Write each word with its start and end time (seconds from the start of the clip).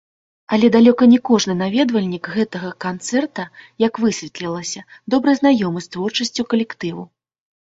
Але 0.55 0.67
далёка 0.75 1.03
не 1.11 1.17
кожны 1.29 1.53
наведвальнік 1.59 2.29
гэтага 2.35 2.71
канцэрта, 2.85 3.45
як 3.87 4.01
высветлілася, 4.05 4.83
добра 5.17 5.31
знаёмы 5.43 5.79
з 5.89 5.95
творчасцю 5.99 6.49
калектыву. 6.57 7.03